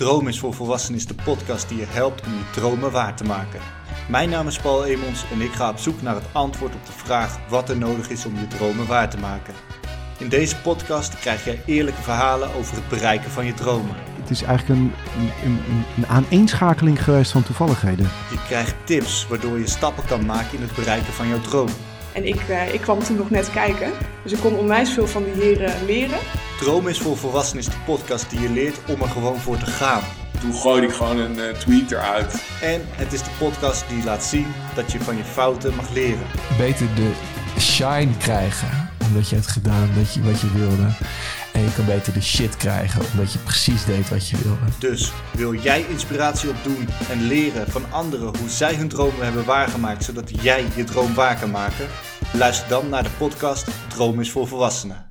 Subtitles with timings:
[0.00, 3.24] Droom is voor Volwassenen is de podcast die je helpt om je dromen waar te
[3.24, 3.60] maken.
[4.08, 6.92] Mijn naam is Paul Emons en ik ga op zoek naar het antwoord op de
[6.92, 9.54] vraag wat er nodig is om je dromen waar te maken.
[10.18, 13.96] In deze podcast krijg jij eerlijke verhalen over het bereiken van je dromen.
[14.20, 18.10] Het is eigenlijk een, een, een, een aaneenschakeling geweest van toevalligheden.
[18.30, 21.68] Je krijgt tips waardoor je stappen kan maken in het bereiken van jouw droom.
[22.12, 23.92] En ik, eh, ik kwam toen nog net kijken,
[24.22, 26.18] dus ik kon onwijs veel van die heren leren.
[26.60, 29.66] Droom is voor Volwassenen is de podcast die je leert om er gewoon voor te
[29.66, 30.02] gaan.
[30.40, 32.44] Toen gooide ik gewoon een eh, tweet eruit.
[32.62, 36.26] En het is de podcast die laat zien dat je van je fouten mag leren.
[36.58, 37.12] beter de
[37.58, 38.90] shine krijgen.
[39.06, 40.88] Omdat je hebt gedaan wat je, wat je wilde.
[41.52, 43.02] En je kan beter de shit krijgen.
[43.12, 44.72] Omdat je precies deed wat je wilde.
[44.78, 50.04] Dus wil jij inspiratie opdoen en leren van anderen hoe zij hun dromen hebben waargemaakt,
[50.04, 51.86] zodat jij je droom waar kan maken?
[52.32, 55.09] Luister dan naar de podcast Droom is voor Volwassenen.